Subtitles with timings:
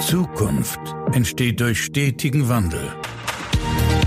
[0.00, 0.80] Zukunft
[1.12, 2.80] entsteht durch stetigen Wandel.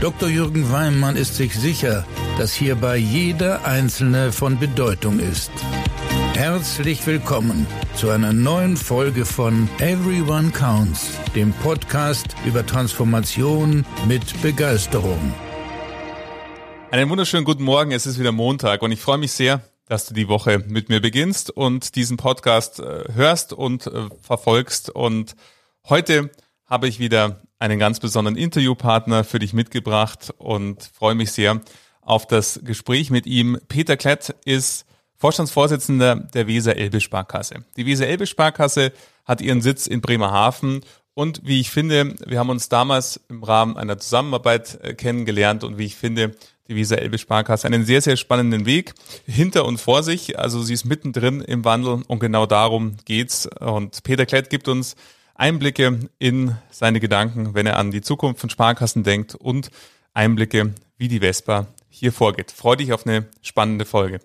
[0.01, 0.27] Dr.
[0.27, 2.05] Jürgen Weimann ist sich sicher,
[2.39, 5.51] dass hierbei jeder Einzelne von Bedeutung ist.
[6.33, 15.33] Herzlich willkommen zu einer neuen Folge von Everyone Counts, dem Podcast über Transformation mit Begeisterung.
[16.89, 20.15] Einen wunderschönen guten Morgen, es ist wieder Montag und ich freue mich sehr, dass du
[20.15, 24.89] die Woche mit mir beginnst und diesen Podcast äh, hörst und äh, verfolgst.
[24.89, 25.35] Und
[25.89, 26.31] heute
[26.65, 31.61] habe ich wieder einen ganz besonderen Interviewpartner für dich mitgebracht und freue mich sehr
[32.01, 33.57] auf das Gespräch mit ihm.
[33.67, 34.85] Peter Klett ist
[35.17, 37.63] Vorstandsvorsitzender der Weser Elbe Sparkasse.
[37.77, 38.91] Die Weser Elbe Sparkasse
[39.25, 40.81] hat ihren Sitz in Bremerhaven
[41.13, 45.77] und wie ich finde, wir haben uns damals im Rahmen einer Zusammenarbeit äh, kennengelernt und
[45.77, 46.35] wie ich finde,
[46.67, 48.93] die Weser Elbe Sparkasse einen sehr, sehr spannenden Weg
[49.25, 50.39] hinter und vor sich.
[50.39, 53.47] Also sie ist mittendrin im Wandel und genau darum geht's.
[53.59, 54.95] Und Peter Klett gibt uns
[55.35, 59.71] Einblicke in seine Gedanken, wenn er an die Zukunft von Sparkassen denkt und
[60.13, 62.51] Einblicke, wie die Vespa hier vorgeht.
[62.51, 64.19] Freue dich auf eine spannende Folge.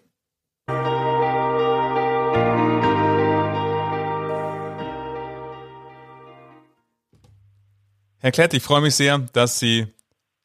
[8.20, 9.86] Herr Klett, ich freue mich sehr, dass Sie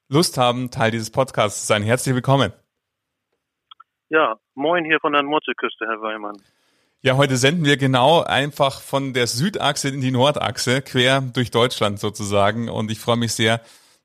[0.08, 1.84] Lust haben, Teil dieses Podcasts zu sein.
[1.84, 2.54] Herzlich willkommen.
[4.10, 6.38] Ja, moin hier von der Nordseeküste, Herr Weimann.
[7.06, 12.00] Ja, heute senden wir genau einfach von der Südachse in die Nordachse, quer durch Deutschland
[12.00, 12.70] sozusagen.
[12.70, 13.60] Und ich freue mich sehr,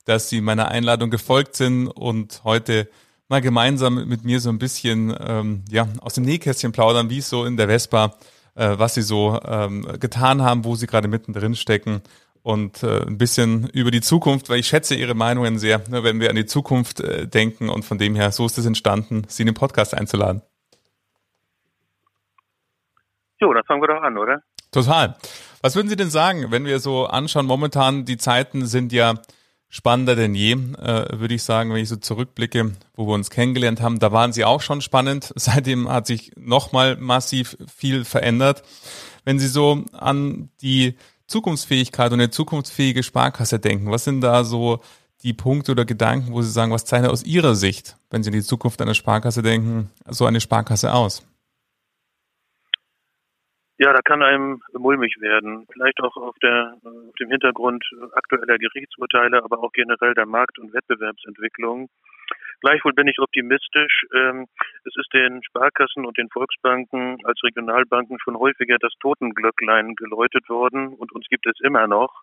[0.05, 2.89] dass Sie meiner Einladung gefolgt sind und heute
[3.29, 7.29] mal gemeinsam mit mir so ein bisschen ähm, ja, aus dem Nähkästchen plaudern, wie es
[7.29, 8.17] so in der Vespa,
[8.57, 12.03] äh, was Sie so ähm, getan haben, wo Sie gerade mittendrin stecken
[12.43, 16.19] und äh, ein bisschen über die Zukunft, weil ich schätze Ihre Meinungen sehr, ne, wenn
[16.19, 19.45] wir an die Zukunft äh, denken und von dem her, so ist es entstanden, Sie
[19.45, 20.43] in den Podcast einzuladen.
[23.41, 24.43] Jo, dann fangen wir doch an, oder?
[24.71, 25.17] Total.
[25.63, 29.15] Was würden Sie denn sagen, wenn wir so anschauen, momentan die Zeiten sind ja
[29.69, 33.83] spannender denn je, äh, würde ich sagen, wenn ich so zurückblicke, wo wir uns kennengelernt
[33.83, 35.33] haben, da waren Sie auch schon spannend.
[35.37, 38.63] Seitdem hat sich nochmal massiv viel verändert.
[39.25, 40.97] Wenn Sie so an die
[41.27, 43.91] Zukunftsfähigkeit und eine zukunftsfähige Sparkasse denken?
[43.91, 44.81] Was sind da so
[45.23, 48.35] die Punkte oder Gedanken, wo Sie sagen, was zeichnet aus Ihrer Sicht, wenn Sie an
[48.35, 51.23] die Zukunft einer Sparkasse denken, so eine Sparkasse aus?
[53.81, 55.67] Ja, da kann einem mulmig werden.
[55.73, 60.73] Vielleicht auch auf, der, auf dem Hintergrund aktueller Gerichtsurteile, aber auch generell der Markt- und
[60.73, 61.89] Wettbewerbsentwicklung.
[62.61, 64.05] Gleichwohl bin ich optimistisch.
[64.13, 64.47] Ähm,
[64.85, 70.89] es ist den Sparkassen und den Volksbanken als Regionalbanken schon häufiger das Totenglöcklein geläutet worden
[70.89, 72.23] und uns gibt es immer noch.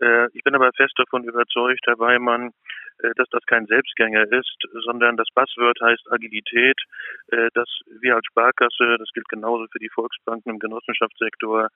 [0.00, 2.50] Äh, ich bin aber fest davon überzeugt, Herr Weimann,
[2.98, 6.80] äh, dass das kein Selbstgänger ist, sondern das Buzzword heißt Agilität,
[7.28, 7.68] äh, dass
[8.00, 11.68] wir als Sparkasse, das gilt genauso für die Volksbanken im Genossenschaftssektor,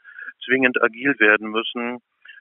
[0.44, 2.00] zwingend agil werden müssen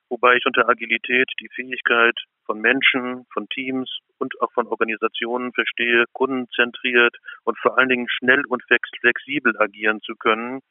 [0.09, 6.05] wobei ich unter Agilität die Fähigkeit von Menschen, von Teams und auch von Organisationen verstehe,
[6.13, 8.63] kundenzentriert und vor allen Dingen schnell und
[9.01, 10.61] flexibel agieren zu können.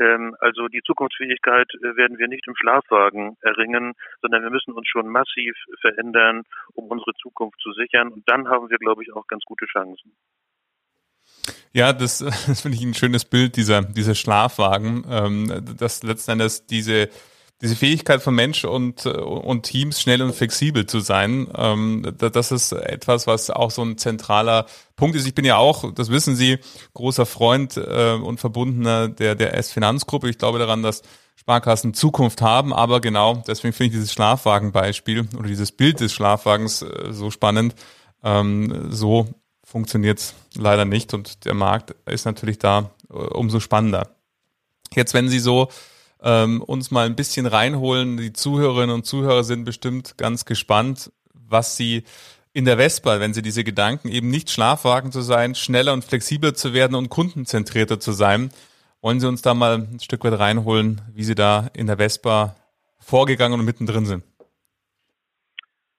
[0.00, 4.88] Ähm, also die Zukunftsfähigkeit äh, werden wir nicht im Schlafwagen erringen, sondern wir müssen uns
[4.88, 8.08] schon massiv verändern, um unsere Zukunft zu sichern.
[8.08, 10.12] Und dann haben wir, glaube ich, auch ganz gute Chancen.
[11.72, 16.66] Ja, das, das finde ich ein schönes Bild, dieser, dieser Schlafwagen, ähm, dass letzten Endes
[16.66, 17.08] diese
[17.62, 22.72] diese Fähigkeit von Mensch und, und Teams schnell und flexibel zu sein, ähm, das ist
[22.72, 24.66] etwas, was auch so ein zentraler
[24.96, 25.26] Punkt ist.
[25.26, 26.58] Ich bin ja auch, das wissen Sie,
[26.94, 30.30] großer Freund äh, und Verbundener der, der S-Finanzgruppe.
[30.30, 31.02] Ich glaube daran, dass
[31.36, 36.82] Sparkassen Zukunft haben, aber genau, deswegen finde ich dieses Schlafwagenbeispiel oder dieses Bild des Schlafwagens
[36.82, 37.74] äh, so spannend.
[38.22, 39.28] Ähm, so
[39.64, 44.10] funktioniert es leider nicht und der Markt ist natürlich da äh, umso spannender.
[44.94, 45.68] Jetzt, wenn Sie so
[46.22, 48.16] ähm, uns mal ein bisschen reinholen.
[48.16, 52.04] Die Zuhörerinnen und Zuhörer sind bestimmt ganz gespannt, was sie
[52.52, 56.54] in der Vespa, wenn sie diese Gedanken eben nicht Schlafwagen zu sein, schneller und flexibler
[56.54, 58.50] zu werden und kundenzentrierter zu sein.
[59.02, 62.56] Wollen Sie uns da mal ein Stück weit reinholen, wie Sie da in der Vespa
[62.98, 64.24] vorgegangen und mittendrin sind?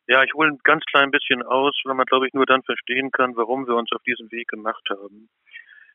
[0.07, 3.12] Ja, ich hole ein ganz klein bisschen aus, weil man, glaube ich, nur dann verstehen
[3.12, 5.29] kann, warum wir uns auf diesen Weg gemacht haben.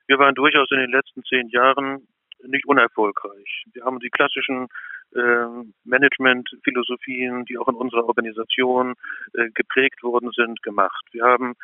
[0.07, 2.09] Wir waren durchaus in den letzten zehn Jahren
[2.49, 3.65] nicht unerfolgreich.
[3.73, 4.69] Wir haben die klassischen
[5.15, 5.47] äh,
[5.85, 8.95] Management-Philosophien, die auch in unserer Organisation
[9.35, 11.05] äh, geprägt worden sind, gemacht.
[11.13, 11.55] Wir haben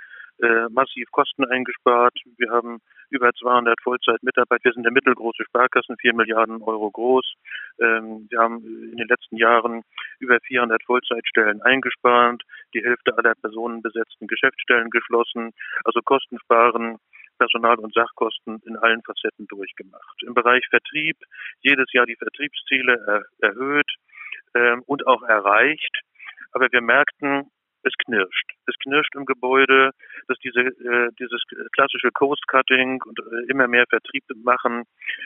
[0.40, 2.14] äh, massiv Kosten eingespart.
[2.37, 2.81] Wir haben
[3.11, 4.64] über 200 Vollzeitmitarbeiter.
[4.64, 7.34] Wir sind der mittelgroße Sparkassen, 4 Milliarden Euro groß.
[7.81, 9.82] Ähm, wir haben in den letzten Jahren
[10.19, 12.43] über 400 Vollzeitstellen eingespart,
[12.75, 15.52] die Hälfte aller personenbesetzten Geschäftsstellen geschlossen.
[15.84, 16.99] Also Kosten sparen
[17.43, 20.23] Personal- und Sachkosten in allen Facetten durchgemacht.
[20.23, 21.17] Im Bereich Vertrieb
[21.61, 23.91] jedes Jahr die Vertriebsziele er, erhöht,
[24.55, 26.00] ähm, und auch erreicht.
[26.53, 27.50] Aber wir merkten,
[27.83, 28.53] es knirscht.
[28.69, 29.91] Es knirscht im Gebäude,
[30.29, 31.43] dass diese, äh, dieses
[31.73, 34.85] klassische Coast-Cutting und äh, immer mehr Vertrieb machen,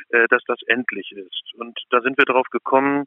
[0.08, 1.52] äh, dass das endlich ist.
[1.56, 3.04] Und da sind wir darauf gekommen,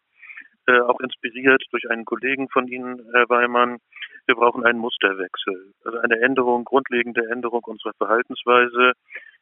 [0.68, 3.80] äh, auch inspiriert durch einen Kollegen von Ihnen, Herr Weimann,
[4.26, 8.94] wir brauchen einen Musterwechsel, also eine Änderung, grundlegende Änderung unserer Verhaltensweise.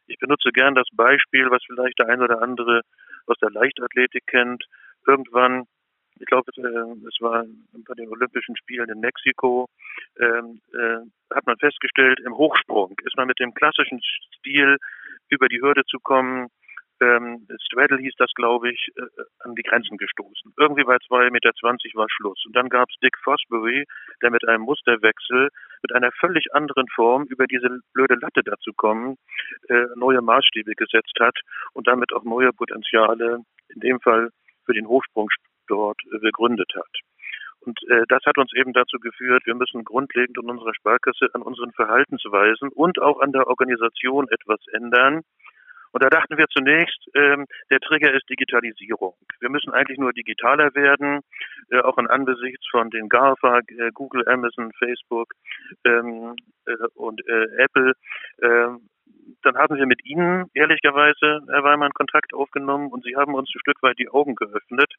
[0.07, 2.81] Ich benutze gern das Beispiel, was vielleicht der ein oder andere
[3.25, 4.63] aus der Leichtathletik kennt.
[5.05, 5.65] Irgendwann
[6.19, 7.45] ich glaube, äh, es war
[7.87, 9.67] bei den Olympischen Spielen in Mexiko,
[10.19, 14.01] ähm, äh, hat man festgestellt, im Hochsprung ist man mit dem klassischen
[14.37, 14.77] Stil
[15.29, 16.47] über die Hürde zu kommen,
[17.01, 19.01] ähm, Straddle hieß das, glaube ich, äh,
[19.39, 20.53] an die Grenzen gestoßen.
[20.57, 21.51] Irgendwie bei 2,20 Meter
[21.93, 22.43] war Schluss.
[22.45, 23.85] Und dann gab es Dick Fosbury,
[24.21, 25.49] der mit einem Musterwechsel,
[25.81, 29.17] mit einer völlig anderen Form über diese blöde Latte dazu kommen,
[29.69, 31.37] äh, neue Maßstäbe gesetzt hat
[31.73, 33.39] und damit auch neue Potenziale,
[33.69, 34.29] in dem Fall
[34.65, 35.29] für den Hochsprung
[35.67, 36.91] dort äh, begründet hat.
[37.61, 41.41] Und äh, das hat uns eben dazu geführt, wir müssen grundlegend in unserer Sparkasse an
[41.41, 45.21] unseren Verhaltensweisen und auch an der Organisation etwas ändern.
[45.91, 49.15] Und da dachten wir zunächst, ähm, der Trigger ist Digitalisierung.
[49.39, 51.21] Wir müssen eigentlich nur digitaler werden,
[51.71, 55.33] äh, auch in Angesichts von den GAFA, äh, Google, Amazon, Facebook
[55.85, 56.35] ähm,
[56.65, 57.93] äh, und äh, Apple
[58.41, 58.89] ähm,
[59.43, 63.59] dann haben wir mit Ihnen ehrlicherweise, Herr Weimann, Kontakt aufgenommen und Sie haben uns ein
[63.59, 64.93] Stück weit die Augen geöffnet,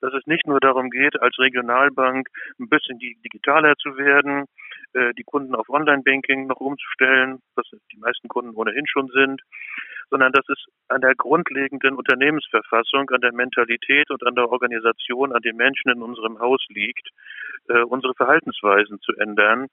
[0.00, 2.28] dass es nicht nur darum geht, als Regionalbank
[2.58, 4.46] ein bisschen digitaler zu werden,
[4.96, 9.42] äh, die Kunden auf Online-Banking noch umzustellen, was die meisten Kunden ohnehin schon sind,
[10.10, 15.42] sondern dass es an der grundlegenden Unternehmensverfassung, an der Mentalität und an der Organisation, an
[15.42, 17.08] den Menschen in unserem Haus liegt,
[17.68, 19.66] äh, unsere Verhaltensweisen zu ändern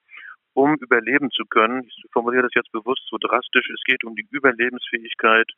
[0.56, 1.84] um überleben zu können.
[1.88, 3.70] Ich formuliere das jetzt bewusst so drastisch.
[3.74, 5.50] Es geht um die Überlebensfähigkeit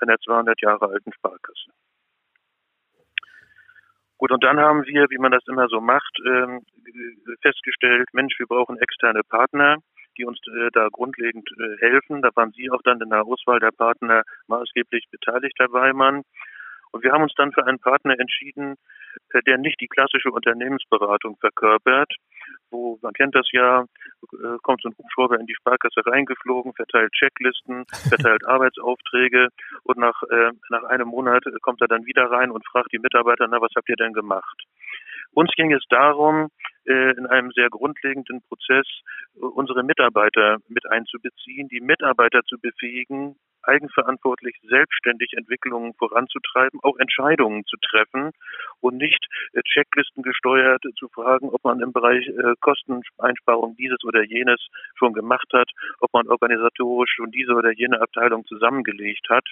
[0.00, 1.70] einer 200 Jahre alten Sparkasse.
[4.18, 6.60] Gut, und dann haben wir, wie man das immer so macht, ähm,
[7.42, 9.78] festgestellt, Mensch, wir brauchen externe Partner,
[10.16, 12.22] die uns äh, da grundlegend äh, helfen.
[12.22, 16.22] Da waren Sie auch dann in der Auswahl der Partner maßgeblich beteiligt, Herr Weimann.
[16.94, 18.76] Und wir haben uns dann für einen Partner entschieden,
[19.32, 22.14] äh, der nicht die klassische Unternehmensberatung verkörpert,
[22.70, 27.10] wo man kennt das ja, äh, kommt so ein Hubschrauber in die Sparkasse reingeflogen, verteilt
[27.10, 29.48] Checklisten, verteilt Arbeitsaufträge
[29.82, 33.48] und nach, äh, nach einem Monat kommt er dann wieder rein und fragt die Mitarbeiter,
[33.50, 34.62] na, was habt ihr denn gemacht?
[35.32, 36.48] Uns ging es darum,
[36.84, 38.86] in einem sehr grundlegenden Prozess
[39.34, 43.34] unsere Mitarbeiter mit einzubeziehen, die Mitarbeiter zu befähigen,
[43.66, 48.30] eigenverantwortlich selbstständig Entwicklungen voranzutreiben, auch Entscheidungen zu treffen
[48.80, 54.22] und nicht äh, Checklisten gesteuert zu fragen, ob man im Bereich äh, Kosteneinsparung dieses oder
[54.22, 54.60] jenes
[54.96, 55.70] schon gemacht hat,
[56.00, 59.44] ob man organisatorisch schon diese oder jene Abteilung zusammengelegt hat.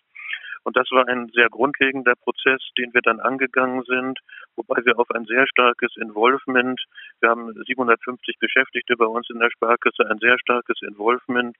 [0.65, 4.21] Und das war ein sehr grundlegender Prozess, den wir dann angegangen sind,
[4.55, 6.81] wobei wir auf ein sehr starkes Involvement,
[7.21, 11.57] wir haben 750 Beschäftigte bei uns in der Sparkasse, ein sehr starkes Involvement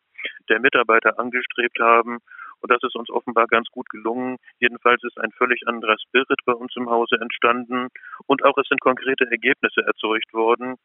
[0.49, 2.19] der Mitarbeiter angestrebt haben.
[2.63, 4.39] Und das ist uns offenbar ganz gut gelungen.
[4.59, 7.89] Jedenfalls ist ein völlig anderer Spirit bei uns im Hause entstanden.
[8.27, 10.77] Und auch es sind konkrete Ergebnisse erzeugt worden.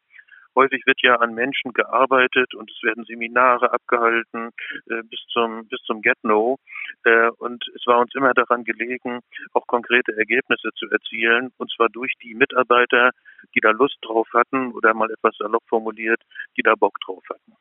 [0.54, 4.50] Häufig wird ja an Menschen gearbeitet und es werden Seminare abgehalten
[4.90, 6.58] äh, bis zum bis zum Get-No.
[7.04, 9.20] Äh, und es war uns immer daran gelegen,
[9.52, 13.10] auch konkrete Ergebnisse zu erzielen, und zwar durch die Mitarbeiter,
[13.54, 16.20] die da Lust drauf hatten oder mal etwas salopp formuliert,
[16.56, 17.54] die da Bock drauf hatten.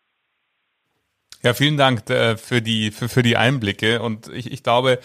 [1.44, 5.00] Ja, vielen Dank äh, für die für, für die Einblicke und ich, ich glaube,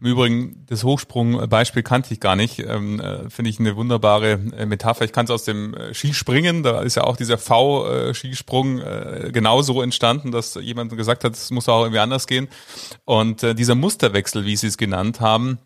[0.00, 2.60] im Übrigen, das Hochsprungbeispiel kannte ich gar nicht.
[2.60, 5.04] Ähm, äh, Finde ich eine wunderbare äh, Metapher.
[5.04, 9.82] Ich kann es aus dem äh, Skispringen, da ist ja auch dieser V-Skisprung äh, genauso
[9.82, 12.46] entstanden, dass jemand gesagt hat, es muss auch irgendwie anders gehen.
[13.06, 15.58] Und äh, dieser Musterwechsel, wie Sie es genannt haben,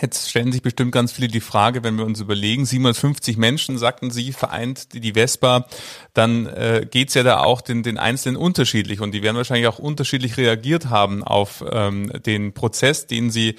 [0.00, 4.10] Jetzt stellen sich bestimmt ganz viele die Frage, wenn wir uns überlegen, 750 Menschen, sagten
[4.10, 5.66] Sie, vereint die Vespa,
[6.14, 9.78] dann äh, geht's ja da auch den, den Einzelnen unterschiedlich und die werden wahrscheinlich auch
[9.78, 13.54] unterschiedlich reagiert haben auf ähm, den Prozess, den Sie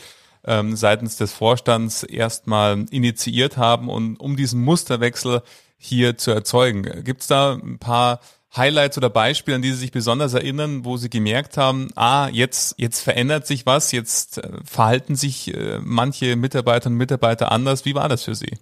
[0.46, 5.42] ähm, seitens des Vorstands erstmal initiiert haben und um diesen Musterwechsel
[5.77, 7.04] hier zu erzeugen.
[7.06, 8.20] Gibt's da ein paar
[8.57, 12.79] Highlights oder Beispiele, an die Sie sich besonders erinnern, wo Sie gemerkt haben, ah, jetzt,
[12.79, 17.85] jetzt verändert sich was, jetzt äh, verhalten sich äh, manche Mitarbeiterinnen und Mitarbeiter anders.
[17.85, 18.57] Wie war das für Sie?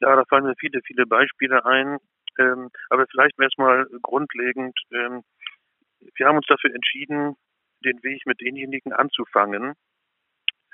[0.00, 1.98] Ja, da fallen mir viele, viele Beispiele ein.
[2.38, 4.78] Ähm, aber vielleicht erstmal grundlegend.
[4.92, 5.22] Ähm,
[6.14, 7.36] wir haben uns dafür entschieden,
[7.84, 9.74] den Weg mit denjenigen anzufangen,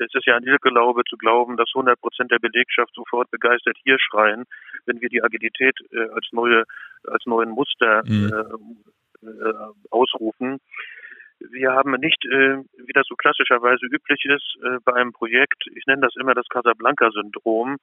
[0.05, 3.99] es ist ja ein Irrglaube zu glauben, dass 100 Prozent der Belegschaft sofort begeistert hier
[3.99, 4.45] schreien,
[4.87, 6.65] wenn wir die Agilität äh, als neue,
[7.07, 8.33] als neuen Muster mhm.
[9.23, 9.55] äh, äh,
[9.91, 10.59] ausrufen.
[11.51, 15.87] Wir haben nicht, äh, wie das so klassischerweise üblich ist, äh, bei einem Projekt, ich
[15.87, 17.79] nenne das immer das Casablanca-Syndrom,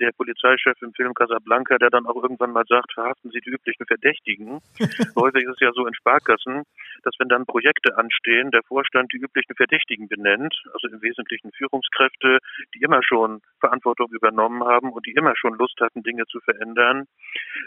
[0.00, 3.86] der Polizeichef im Film Casablanca, der dann auch irgendwann mal sagt, verhaften Sie die üblichen
[3.86, 4.60] Verdächtigen.
[5.16, 6.64] Häufig ist es ja so in Sparkassen,
[7.02, 12.38] dass wenn dann Projekte anstehen, der Vorstand die üblichen Verdächtigen benennt, also im Wesentlichen Führungskräfte,
[12.74, 17.04] die immer schon Verantwortung übernommen haben und die immer schon Lust hatten, Dinge zu verändern.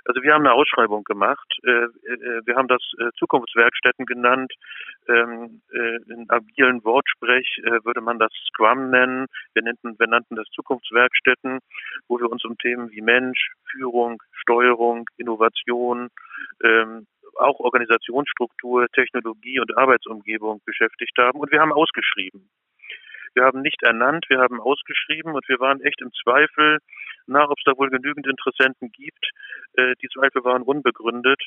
[0.05, 1.57] Also wir haben eine Ausschreibung gemacht.
[1.63, 4.53] Äh, äh, wir haben das äh, Zukunftswerkstätten genannt.
[5.29, 5.61] Ähm,
[6.07, 9.27] in agilen Wortsprech würde man das Scrum nennen.
[9.53, 11.59] Wir nannten, wir nannten das Zukunftswerkstätten,
[12.07, 16.09] wo wir uns um Themen wie Mensch, Führung, Steuerung, Innovation,
[16.63, 17.07] ähm,
[17.37, 21.39] auch Organisationsstruktur, Technologie und Arbeitsumgebung beschäftigt haben.
[21.39, 22.49] Und wir haben ausgeschrieben.
[23.35, 26.79] Wir haben nicht ernannt, wir haben ausgeschrieben und wir waren echt im Zweifel,
[27.27, 29.29] na, ob es da wohl genügend Interessenten gibt.
[29.73, 31.41] Äh, die Zweifel waren unbegründet.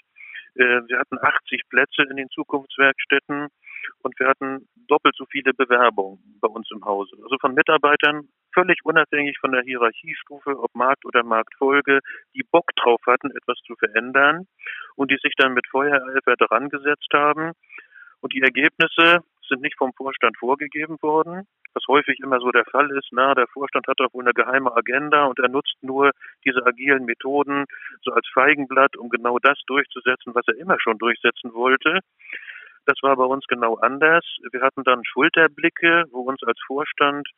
[0.55, 3.49] Äh, wir hatten 80 Plätze in den Zukunftswerkstätten
[4.03, 7.17] und wir hatten doppelt so viele Bewerbungen bei uns im Hause.
[7.23, 12.01] Also von Mitarbeitern völlig unabhängig von der Hierarchiestufe, ob Markt oder Marktfolge,
[12.35, 14.47] die Bock drauf hatten, etwas zu verändern
[14.97, 17.53] und die sich dann mit Feuereifer dran gesetzt haben.
[18.21, 22.91] Und die Ergebnisse sind nicht vom Vorstand vorgegeben worden, was häufig immer so der Fall
[22.97, 23.09] ist.
[23.11, 26.13] Na, der Vorstand hat doch wohl eine geheime Agenda und er nutzt nur
[26.45, 27.65] diese agilen Methoden
[28.03, 32.01] so als Feigenblatt, um genau das durchzusetzen, was er immer schon durchsetzen wollte.
[32.85, 34.25] Das war bei uns genau anders.
[34.51, 37.29] Wir hatten dann Schulterblicke, wo uns als Vorstand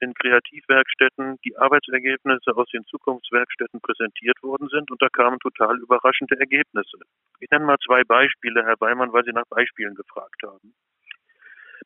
[0.00, 6.38] in Kreativwerkstätten die Arbeitsergebnisse aus den Zukunftswerkstätten präsentiert worden sind und da kamen total überraschende
[6.40, 6.98] Ergebnisse.
[7.40, 10.74] Ich nenne mal zwei Beispiele, Herr Beimann, weil Sie nach Beispielen gefragt haben.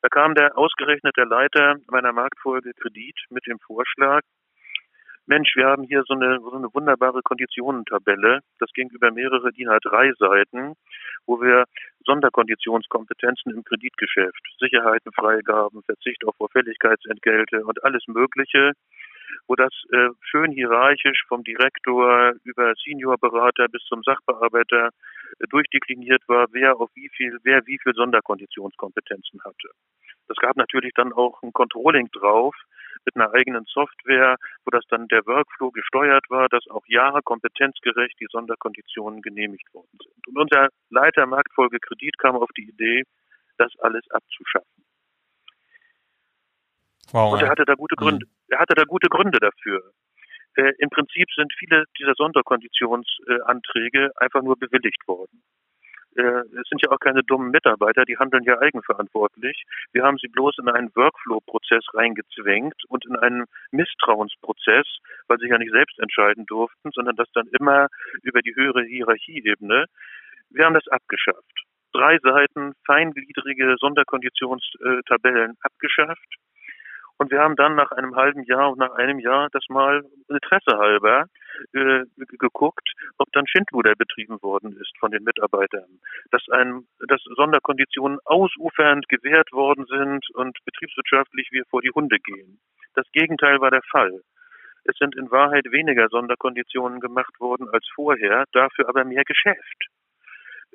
[0.01, 4.23] Da kam der ausgerechnete Leiter meiner Marktfolge Kredit mit dem Vorschlag,
[5.29, 8.41] Mensch, wir haben hier so eine, so eine wunderbare Konditionentabelle.
[8.61, 10.73] Das ging über mehrere DIN A3 Seiten,
[11.27, 11.65] wo wir
[12.07, 18.73] Sonderkonditionskompetenzen im Kreditgeschäft, Sicherheiten, Freigaben, Verzicht auf Vorfälligkeitsentgelte und alles Mögliche,
[19.47, 24.89] wo das äh, schön hierarchisch vom Direktor über Seniorberater bis zum Sachbearbeiter
[25.41, 29.69] äh, durchdekliniert war, wer auf wie viel, wer wie viel Sonderkonditionskompetenzen hatte.
[30.29, 32.55] Es gab natürlich dann auch ein Controlling drauf,
[33.09, 38.21] mit einer eigenen Software, wo das dann der Workflow gesteuert war, dass auch Jahre kompetenzgerecht
[38.21, 40.29] die Sonderkonditionen genehmigt worden sind.
[40.29, 43.05] Und unser Leiter Marktfolge Kredit kam auf die Idee,
[43.57, 44.85] das alles abzuschaffen.
[47.13, 48.05] Wow, und er hatte da gute mhm.
[48.05, 48.27] Gründe.
[48.49, 49.93] Er hatte da gute Gründe dafür.
[50.57, 55.43] Äh, Im Prinzip sind viele dieser Sonderkonditionsanträge äh, einfach nur bewilligt worden
[56.19, 59.63] äh, es sind ja auch keine dummen Mitarbeiter, die handeln ja eigenverantwortlich.
[59.93, 64.87] Wir haben sie bloß in einen Workflow-Prozess reingezwängt und in einen Misstrauensprozess,
[65.29, 67.89] weil sie ja nicht selbst entscheiden durften, sondern das dann immer
[68.23, 69.87] über die höhere Hierarchieebene.
[70.51, 71.65] Wir haben das abgeschafft.
[71.93, 76.39] Drei Seiten feingliedrige Sonderkonditionstabellen abgeschafft
[77.19, 80.79] und wir haben dann nach einem halben Jahr und nach einem Jahr das mal Interesse
[80.79, 81.27] halber
[81.75, 82.05] äh,
[82.39, 89.09] geguckt, ob dann Schindluder betrieben worden ist von den Mitarbeitern, dass ein, dass Sonderkonditionen ausufernd
[89.09, 92.61] gewährt worden sind und betriebswirtschaftlich wir vor die Hunde gehen.
[92.95, 94.21] Das Gegenteil war der Fall.
[94.85, 99.89] Es sind in Wahrheit weniger Sonderkonditionen gemacht worden als vorher, dafür aber mehr Geschäft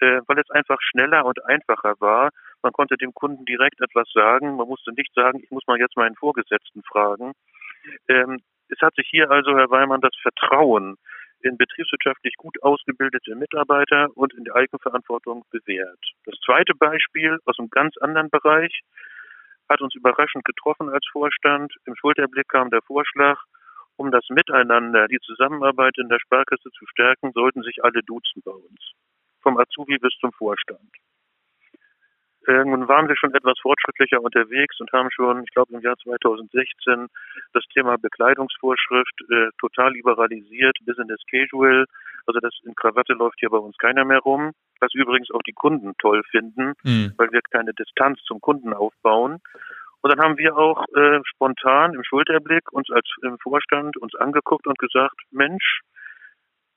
[0.01, 2.29] äh, weil es einfach schneller und einfacher war.
[2.63, 4.55] Man konnte dem Kunden direkt etwas sagen.
[4.55, 7.33] Man musste nicht sagen, ich muss mal jetzt meinen Vorgesetzten fragen.
[8.07, 8.39] Ähm,
[8.69, 10.97] es hat sich hier also, Herr Weimann, das Vertrauen
[11.41, 15.99] in betriebswirtschaftlich gut ausgebildete Mitarbeiter und in die Eigenverantwortung bewährt.
[16.25, 18.81] Das zweite Beispiel aus einem ganz anderen Bereich
[19.69, 21.73] hat uns überraschend getroffen als Vorstand.
[21.85, 23.41] Im Schulterblick kam der Vorschlag,
[23.97, 28.51] um das Miteinander, die Zusammenarbeit in der Sparkasse zu stärken, sollten sich alle duzen bei
[28.51, 28.93] uns
[29.41, 30.89] vom Azubi bis zum Vorstand.
[32.47, 37.07] Nun waren wir schon etwas fortschrittlicher unterwegs und haben schon, ich glaube im Jahr 2016,
[37.53, 41.85] das Thema Bekleidungsvorschrift äh, total liberalisiert, Business Casual.
[42.25, 45.53] Also das in Krawatte läuft hier bei uns keiner mehr rum, was übrigens auch die
[45.53, 47.13] Kunden toll finden, mhm.
[47.17, 49.39] weil wir keine Distanz zum Kunden aufbauen.
[50.01, 54.67] Und dann haben wir auch äh, spontan im Schulterblick uns als im Vorstand uns angeguckt
[54.67, 55.81] und gesagt, Mensch,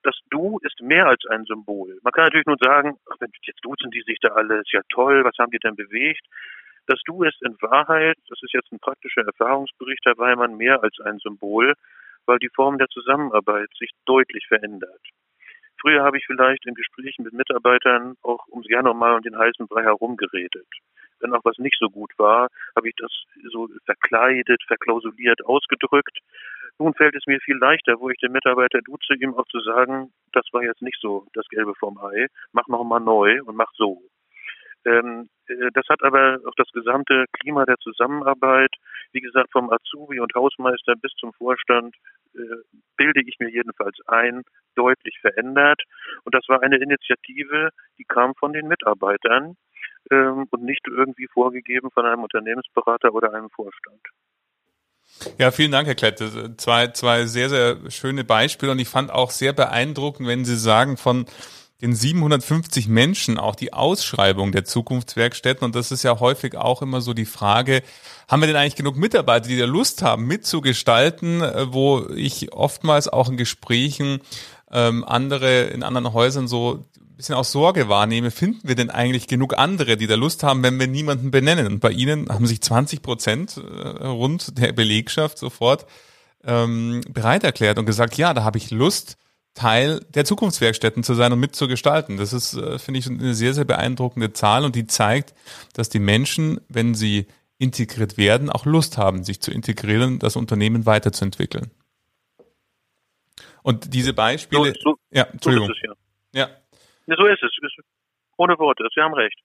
[0.07, 1.99] das Du ist mehr als ein Symbol.
[2.03, 4.81] Man kann natürlich nur sagen, ach Mensch, jetzt duzen die sich da alle, ist ja
[4.89, 6.25] toll, was haben die denn bewegt?
[6.87, 10.97] Das Du ist in Wahrheit, das ist jetzt ein praktischer Erfahrungsbericht, Herr Weimann, mehr als
[11.05, 11.75] ein Symbol,
[12.25, 15.03] weil die Form der Zusammenarbeit sich deutlich verändert.
[15.81, 19.67] Früher habe ich vielleicht in Gesprächen mit Mitarbeitern auch ums Jahr nochmal um den heißen
[19.67, 20.69] Brei herumgeredet.
[21.21, 23.11] Wenn auch was nicht so gut war, habe ich das
[23.51, 26.19] so verkleidet, verklausuliert ausgedrückt.
[26.79, 30.13] Nun fällt es mir viel leichter, wo ich den Mitarbeiter duze, ihm auch zu sagen,
[30.33, 33.73] das war jetzt nicht so das Gelbe vom Ei, mach noch mal neu und mach
[33.75, 34.03] so.
[34.85, 38.71] Ähm, äh, das hat aber auch das gesamte Klima der Zusammenarbeit,
[39.13, 41.95] wie gesagt, vom Azubi und Hausmeister bis zum Vorstand,
[42.35, 42.39] äh,
[42.97, 44.43] bilde ich mir jedenfalls ein,
[44.75, 45.83] deutlich verändert.
[46.25, 49.57] Und das war eine Initiative, die kam von den Mitarbeitern
[50.11, 54.01] ähm, und nicht irgendwie vorgegeben von einem Unternehmensberater oder einem Vorstand.
[55.39, 56.23] Ja, vielen Dank, Herr Klett.
[56.59, 60.97] Zwei, zwei sehr, sehr schöne Beispiele und ich fand auch sehr beeindruckend, wenn Sie sagen,
[60.97, 61.27] von
[61.83, 65.65] den 750 Menschen auch die Ausschreibung der Zukunftswerkstätten.
[65.65, 67.83] Und das ist ja häufig auch immer so die Frage,
[68.29, 73.09] haben wir denn eigentlich genug Mitarbeiter, die da Lust haben, mitzugestalten, äh, wo ich oftmals
[73.09, 74.21] auch in Gesprächen
[74.71, 76.85] ähm, andere in anderen Häusern so
[77.17, 80.79] bisschen auch Sorge wahrnehme, finden wir denn eigentlich genug andere, die da Lust haben, wenn
[80.79, 81.67] wir niemanden benennen?
[81.67, 85.87] Und bei Ihnen haben sich 20 Prozent äh, rund der Belegschaft sofort
[86.45, 89.17] ähm, bereit erklärt und gesagt, ja, da habe ich Lust,
[89.55, 92.19] Teil der Zukunftswerkstätten zu sein und mitzugestalten.
[92.19, 95.35] Das ist, äh, finde ich, eine sehr, sehr beeindruckende Zahl und die zeigt,
[95.73, 97.27] dass die Menschen, wenn sie
[97.59, 101.71] integriert werden, auch Lust haben, sich zu integrieren, das Unternehmen weiterzuentwickeln.
[103.63, 104.75] Und diese Beispiele.
[104.75, 105.69] So, so, ja, Entschuldigung.
[105.69, 105.97] So es,
[106.35, 106.49] ja.
[107.07, 107.17] Ja.
[107.17, 107.51] So ist es.
[108.37, 108.87] Ohne Worte.
[108.95, 109.39] Sie haben recht.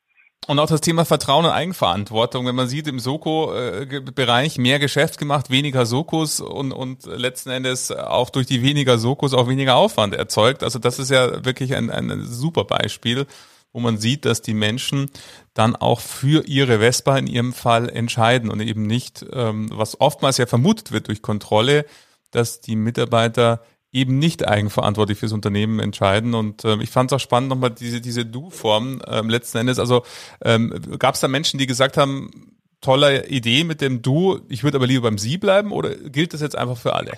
[0.47, 5.51] Und auch das Thema Vertrauen und Eigenverantwortung, wenn man sieht, im Soko-Bereich mehr Geschäft gemacht,
[5.51, 10.63] weniger Sokos und, und letzten Endes auch durch die weniger Sokos auch weniger Aufwand erzeugt.
[10.63, 13.27] Also das ist ja wirklich ein, ein super Beispiel,
[13.71, 15.11] wo man sieht, dass die Menschen
[15.53, 20.37] dann auch für ihre Vespa in ihrem Fall entscheiden und eben nicht, ähm, was oftmals
[20.37, 21.85] ja vermutet wird durch Kontrolle,
[22.31, 26.33] dass die Mitarbeiter eben nicht eigenverantwortlich fürs Unternehmen entscheiden.
[26.33, 29.79] Und ähm, ich fand es auch spannend, nochmal diese, diese Du-Form ähm, letzten Endes.
[29.79, 30.03] Also
[30.43, 34.77] ähm, gab es da Menschen, die gesagt haben, tolle Idee mit dem Du, ich würde
[34.77, 37.11] aber lieber beim Sie bleiben oder gilt das jetzt einfach für alle?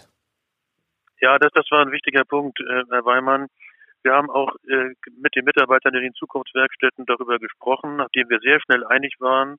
[1.21, 3.47] Ja, das, das war ein wichtiger Punkt, äh, Herr Weimann.
[4.03, 4.89] Wir haben auch äh,
[5.21, 9.55] mit den Mitarbeitern in den Zukunftswerkstätten darüber gesprochen, nachdem wir sehr schnell einig waren,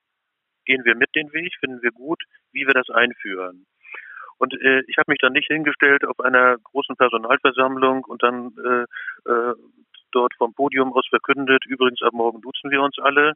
[0.67, 3.65] gehen wir mit den Weg, finden wir gut, wie wir das einführen.
[4.39, 9.31] Und äh, ich habe mich dann nicht hingestellt auf einer großen Personalversammlung und dann äh,
[9.31, 9.55] äh,
[10.13, 13.33] dort vom Podium aus verkündet, übrigens ab morgen duzen wir uns alle,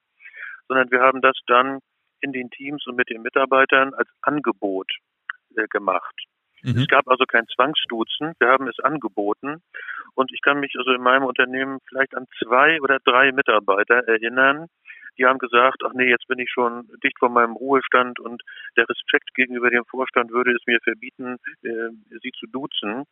[0.69, 1.81] sondern wir haben das dann
[2.21, 4.91] in den Teams und mit den Mitarbeitern als Angebot
[5.57, 6.15] äh, gemacht.
[6.63, 6.79] Mhm.
[6.79, 9.63] Es gab also kein Zwangsduzen, wir haben es angeboten
[10.15, 14.67] und ich kann mich also in meinem Unternehmen vielleicht an zwei oder drei Mitarbeiter erinnern,
[15.19, 18.43] die haben gesagt, ach nee, jetzt bin ich schon dicht vor meinem Ruhestand und
[18.77, 21.91] der Respekt gegenüber dem Vorstand würde es mir verbieten, äh,
[22.23, 23.05] sie zu duzen.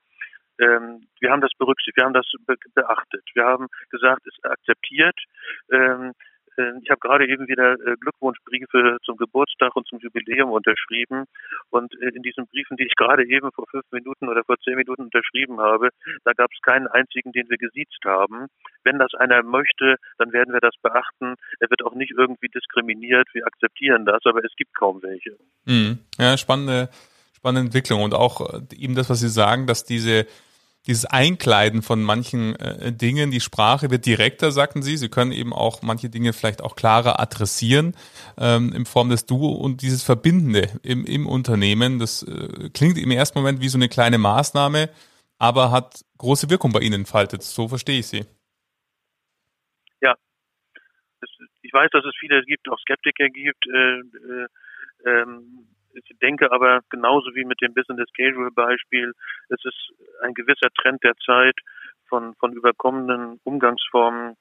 [0.59, 3.25] Ähm, wir haben das berücksichtigt, wir haben das be beachtet.
[3.35, 5.19] Wir haben gesagt, es akzeptiert.
[5.71, 6.36] Ähm, äh,
[6.83, 11.25] ich habe gerade eben wieder äh, Glückwunschbriefe zum Geburtstag und zum Jubiläum unterschrieben.
[11.71, 14.77] Und äh, in diesen Briefen, die ich gerade eben vor fünf Minuten oder vor zehn
[14.77, 15.90] Minuten unterschrieben habe,
[16.25, 18.47] da gab es keinen einzigen, den wir gesiezt haben.
[18.85, 21.35] Wenn das einer möchte, dann werden wir das beachten.
[21.61, 23.29] Er wird auch nicht irgendwie diskriminiert.
[23.33, 25.37] Wir akzeptieren das, aber es gibt kaum welche.
[25.64, 25.99] Mhm.
[26.19, 26.88] Ja, spannende,
[27.35, 28.03] spannende Entwicklung.
[28.03, 30.27] Und auch eben das, was Sie sagen, dass diese
[30.87, 33.31] dieses Einkleiden von manchen äh, Dingen.
[33.31, 34.96] Die Sprache wird direkter, sagten Sie.
[34.96, 37.94] Sie können eben auch manche Dinge vielleicht auch klarer adressieren
[38.38, 41.99] ähm, in Form des Du und dieses Verbindende im, im Unternehmen.
[41.99, 44.90] Das äh, klingt im ersten Moment wie so eine kleine Maßnahme,
[45.38, 47.42] aber hat große Wirkung bei Ihnen entfaltet.
[47.42, 48.25] So verstehe ich Sie.
[50.01, 50.14] Ja,
[51.62, 53.66] ich weiß, dass es viele gibt, auch Skeptiker gibt.
[53.66, 54.46] Äh, äh,
[55.05, 59.12] ähm, ich denke aber genauso wie mit dem Business Casual Beispiel,
[59.48, 61.56] es ist ein gewisser Trend der Zeit
[62.09, 64.37] von, von überkommenen Umgangsformen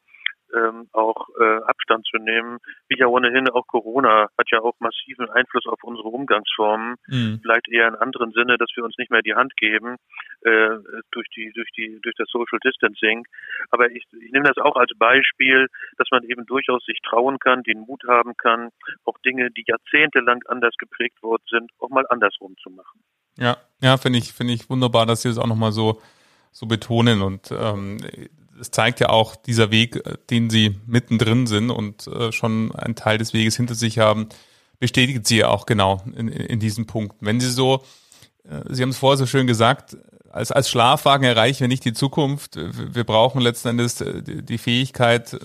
[0.53, 2.59] ähm, auch äh, Abstand zu nehmen.
[2.87, 6.95] Wie ja ohnehin auch Corona hat ja auch massiven Einfluss auf unsere Umgangsformen.
[7.07, 7.39] Mhm.
[7.41, 9.97] Vielleicht eher in anderen Sinne, dass wir uns nicht mehr die Hand geben
[10.41, 10.77] äh,
[11.11, 13.23] durch die durch die durch das Social Distancing.
[13.71, 17.63] Aber ich, ich nehme das auch als Beispiel, dass man eben durchaus sich trauen kann,
[17.63, 18.69] den Mut haben kann,
[19.05, 23.01] auch Dinge, die jahrzehntelang anders geprägt worden sind, auch mal andersrum zu machen.
[23.37, 26.01] Ja, ja, finde ich finde ich wunderbar, dass Sie das auch nochmal so
[26.51, 27.97] so betonen und ähm,
[28.59, 32.95] es zeigt ja auch dieser Weg, äh, den sie mittendrin sind und äh, schon einen
[32.95, 34.29] Teil des Weges hinter sich haben,
[34.79, 37.15] bestätigt sie ja auch genau in, in diesem Punkt.
[37.21, 37.83] Wenn sie so,
[38.43, 39.97] äh, Sie haben es vorher so schön gesagt,
[40.29, 42.57] als, als Schlafwagen erreichen wir nicht die Zukunft.
[42.57, 45.39] Wir brauchen letzten Endes die Fähigkeit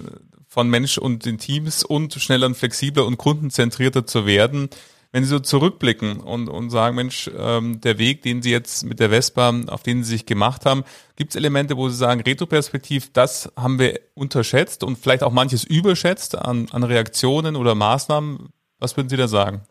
[0.48, 4.68] von Mensch und den Teams und schneller und flexibler und kundenzentrierter zu werden
[5.12, 9.00] wenn Sie so zurückblicken und, und sagen, Mensch, ähm, der Weg, den Sie jetzt mit
[9.00, 10.84] der Vespa, auf den Sie sich gemacht haben,
[11.16, 15.64] gibt es Elemente, wo Sie sagen, retroperspektiv, das haben wir unterschätzt und vielleicht auch manches
[15.64, 18.50] überschätzt an, an Reaktionen oder Maßnahmen?
[18.78, 19.62] Was würden Sie da sagen?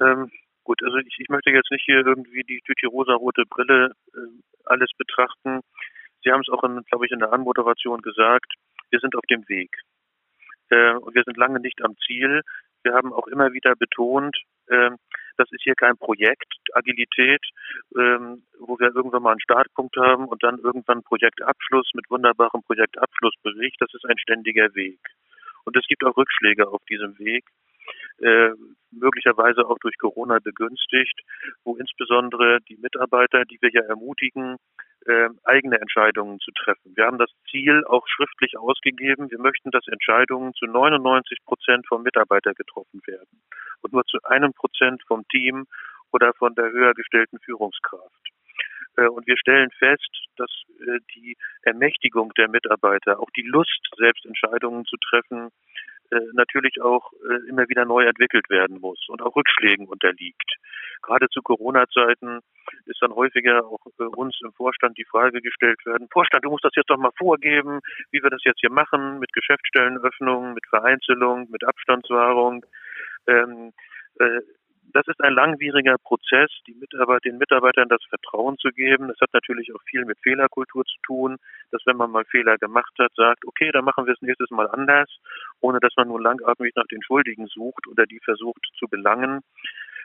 [0.00, 0.30] Ähm,
[0.62, 4.18] gut, also ich, ich möchte jetzt nicht hier irgendwie die, durch die rosa-rote Brille äh,
[4.64, 5.60] alles betrachten.
[6.22, 8.54] Sie haben es auch, glaube ich, in der Anmoderation gesagt.
[8.90, 9.70] wir sind auf dem Weg.
[10.70, 12.42] Äh, und wir sind lange nicht am Ziel.
[12.82, 14.36] Wir haben auch immer wieder betont,
[14.66, 14.90] äh,
[15.36, 17.44] das ist hier kein Projekt, Agilität,
[17.96, 23.76] ähm, wo wir irgendwann mal einen Startpunkt haben und dann irgendwann Projektabschluss mit wunderbarem Projektabschlussbericht.
[23.80, 24.98] Das ist ein ständiger Weg.
[25.64, 27.44] Und es gibt auch Rückschläge auf diesem Weg
[28.20, 28.50] äh,
[28.90, 31.20] möglicherweise auch durch Corona begünstigt,
[31.64, 34.56] wo insbesondere die Mitarbeiter, die wir ja ermutigen,
[35.06, 36.96] äh, eigene Entscheidungen zu treffen.
[36.96, 39.30] Wir haben das Ziel auch schriftlich ausgegeben.
[39.30, 43.42] Wir möchten, dass Entscheidungen zu 99 Prozent vom Mitarbeiter getroffen werden
[43.82, 45.66] und nur zu einem Prozent vom Team
[46.12, 48.28] oder von der höher gestellten Führungskraft.
[48.96, 54.24] Äh, und wir stellen fest, dass äh, die Ermächtigung der Mitarbeiter, auch die Lust, selbst
[54.26, 55.50] Entscheidungen zu treffen,
[56.32, 60.56] natürlich auch äh, immer wieder neu entwickelt werden muss und auch Rückschlägen unterliegt.
[61.02, 62.40] Gerade zu Corona-Zeiten
[62.86, 66.64] ist dann häufiger auch äh, uns im Vorstand die Frage gestellt werden, Vorstand, du musst
[66.64, 71.48] das jetzt doch mal vorgeben, wie wir das jetzt hier machen, mit Geschäftsstellenöffnung, mit Vereinzelung,
[71.50, 72.64] mit Abstandswahrung.
[73.26, 73.72] Ähm,
[74.18, 74.40] äh,
[74.92, 79.08] das ist ein langwieriger Prozess, die Mitarbeiter, den Mitarbeitern das Vertrauen zu geben.
[79.08, 81.36] Das hat natürlich auch viel mit Fehlerkultur zu tun,
[81.70, 84.68] dass wenn man mal Fehler gemacht hat, sagt, okay, dann machen wir es nächstes Mal
[84.68, 85.08] anders,
[85.60, 89.40] ohne dass man nun langatmig nach den Schuldigen sucht oder die versucht zu belangen.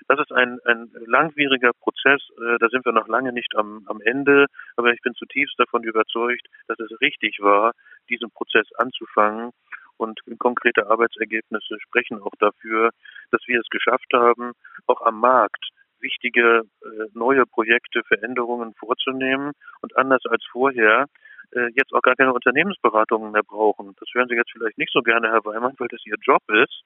[0.08, 2.22] Das ist ein, ein langwieriger Prozess.
[2.38, 4.48] Äh, da sind wir noch lange nicht am, am Ende.
[4.76, 7.72] Aber ich bin zutiefst davon überzeugt, dass es richtig war,
[8.10, 9.52] diesen Prozess anzufangen
[9.97, 12.91] und konkrete Arbeitsergebnisse sprechen auch dafür,
[13.32, 14.53] dass wir es geschafft haben,
[14.88, 21.06] auch am Markt wichtige äh, neue Projekte, Veränderungen vorzunehmen und anders als vorher
[21.51, 23.95] äh, jetzt auch gar keine Unternehmensberatungen mehr brauchen.
[23.99, 26.84] Das hören Sie jetzt vielleicht nicht so gerne, Herr Weimann, weil das Ihr Job ist.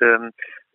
[0.00, 0.30] Ähm,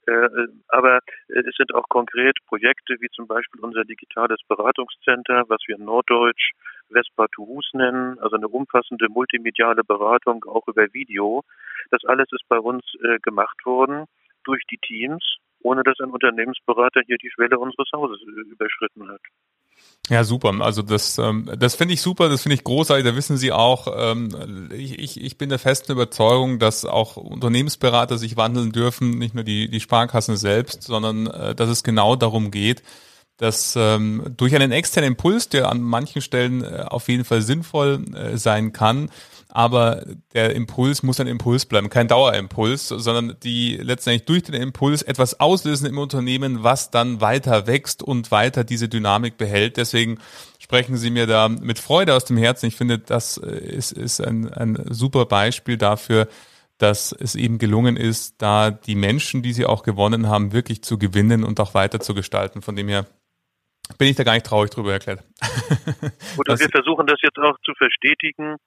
[0.08, 5.78] äh, aber es sind auch konkret Projekte wie zum Beispiel unser digitales Beratungscenter, was wir
[5.78, 6.52] in Norddeutsch
[6.92, 11.44] Vespa to Hus nennen, also eine umfassende multimediale Beratung auch über Video.
[11.92, 14.06] Das alles ist bei uns äh, gemacht worden
[14.44, 15.24] durch die Teams,
[15.62, 19.22] ohne dass ein Unternehmensberater hier die Schwelle unseres Hauses überschritten hat.
[20.10, 20.54] Ja, super.
[20.62, 23.06] Also das, ähm, das finde ich super, das finde ich großartig.
[23.06, 28.18] Da wissen Sie auch, ähm, ich, ich, ich bin der festen Überzeugung, dass auch Unternehmensberater
[28.18, 32.50] sich wandeln dürfen, nicht nur die, die Sparkassen selbst, sondern äh, dass es genau darum
[32.50, 32.82] geht,
[33.40, 38.04] dass ähm, durch einen externen Impuls, der an manchen Stellen äh, auf jeden Fall sinnvoll
[38.14, 39.10] äh, sein kann,
[39.48, 45.02] aber der Impuls muss ein Impuls bleiben, kein Dauerimpuls, sondern die letztendlich durch den Impuls
[45.02, 49.78] etwas auslösen im Unternehmen, was dann weiter wächst und weiter diese Dynamik behält.
[49.78, 50.20] Deswegen
[50.60, 52.66] sprechen Sie mir da mit Freude aus dem Herzen.
[52.66, 56.28] Ich finde, das äh, ist, ist ein, ein super Beispiel dafür,
[56.78, 60.98] dass es eben gelungen ist, da die Menschen, die Sie auch gewonnen haben, wirklich zu
[60.98, 62.62] gewinnen und auch weiter zu gestalten.
[62.62, 63.06] Von dem her
[63.98, 65.20] bin ich da gar nicht traurig drüber erklärt.
[66.38, 68.58] Gut, und wir versuchen das jetzt auch zu verstetigen,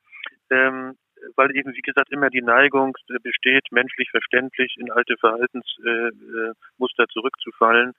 [0.51, 0.95] ähm,
[1.37, 7.93] weil eben, wie gesagt, immer die Neigung besteht, menschlich verständlich in alte Verhaltensmuster äh, zurückzufallen.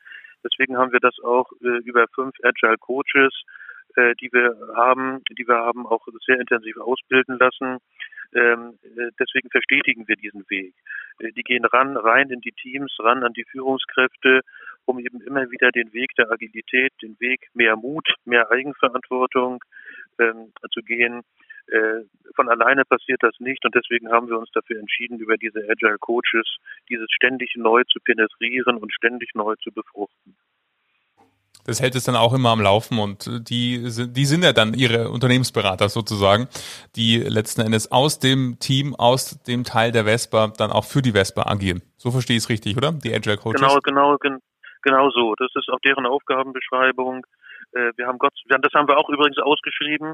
[0.44, 3.34] Deswegen haben wir das auch äh, über fünf Agile Coaches,
[3.96, 7.78] äh, die wir haben, die wir haben auch sehr intensiv ausbilden lassen.
[8.36, 10.74] Ähm, äh, deswegen verstetigen wir diesen Weg.
[11.20, 14.42] Äh, die gehen ran, rein in die Teams, ran an die Führungskräfte
[14.86, 19.64] um eben immer wieder den Weg der Agilität, den Weg mehr Mut, mehr Eigenverantwortung
[20.20, 21.22] ähm, zu gehen.
[21.68, 22.04] Äh,
[22.36, 25.98] von alleine passiert das nicht und deswegen haben wir uns dafür entschieden, über diese Agile
[25.98, 26.58] Coaches
[26.90, 30.36] dieses ständig neu zu penetrieren und ständig neu zu befruchten.
[31.66, 35.10] Das hält es dann auch immer am Laufen und die, die sind ja dann ihre
[35.10, 36.50] Unternehmensberater sozusagen,
[36.98, 41.14] die letzten Endes aus dem Team, aus dem Teil der Vespa dann auch für die
[41.14, 41.82] Vespa agieren.
[41.96, 42.92] So verstehe ich es richtig, oder?
[42.92, 43.62] Die Agile Coaches.
[43.62, 44.18] Genau, genau,
[44.84, 45.34] Genau so.
[45.36, 47.26] Das ist auch deren Aufgabenbeschreibung.
[47.72, 50.14] Äh, wir haben Gott, das haben wir auch übrigens ausgeschrieben.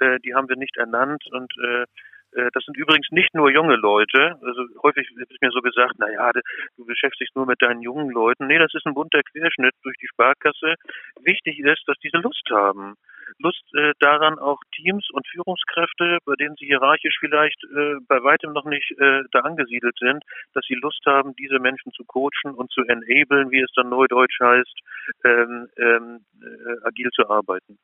[0.00, 1.86] Äh, die haben wir nicht ernannt und äh,
[2.32, 4.36] das sind übrigens nicht nur junge Leute.
[4.42, 6.30] Also häufig wird mir so gesagt, na ja,
[6.76, 8.46] du beschäftigst nur mit deinen jungen Leuten.
[8.46, 10.74] Nee, das ist ein bunter Querschnitt durch die Sparkasse.
[11.22, 12.96] Wichtig ist, dass diese Lust haben.
[13.38, 18.52] Lust äh, daran, auch Teams und Führungskräfte, bei denen sie hierarchisch vielleicht äh, bei weitem
[18.52, 20.22] noch nicht äh, da angesiedelt sind,
[20.54, 24.38] dass sie Lust haben, diese Menschen zu coachen und zu enablen, wie es dann neudeutsch
[24.40, 24.80] heißt,
[25.24, 27.78] ähm, ähm, äh, agil zu arbeiten.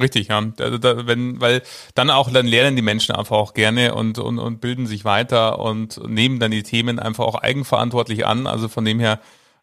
[0.00, 0.40] Richtig, ja.
[0.40, 1.62] Da, da, wenn, weil
[1.94, 5.58] dann auch dann lernen die Menschen einfach auch gerne und, und, und bilden sich weiter
[5.58, 8.46] und nehmen dann die Themen einfach auch eigenverantwortlich an.
[8.46, 9.20] Also von dem her,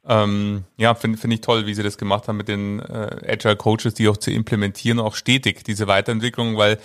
[0.07, 3.55] ähm, ja, finde find ich toll, wie sie das gemacht haben mit den äh, Agile
[3.55, 6.77] Coaches, die auch zu implementieren, auch stetig diese Weiterentwicklung, weil